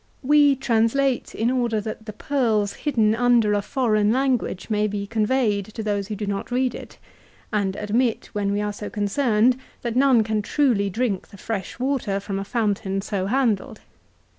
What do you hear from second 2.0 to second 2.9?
the pearls